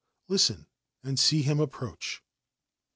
Listen, 0.27 0.65
and 1.03 1.19
see 1.19 1.43
him 1.43 1.59
approach 1.59 2.23